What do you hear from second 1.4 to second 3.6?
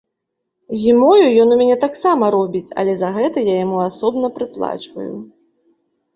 ён у мяне таксама робіць, але за гэта я